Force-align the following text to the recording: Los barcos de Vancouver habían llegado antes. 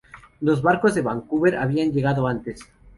Los 0.39 0.63
barcos 0.63 0.95
de 0.95 1.03
Vancouver 1.03 1.55
habían 1.55 1.91
llegado 1.91 2.25
antes. 2.25 2.61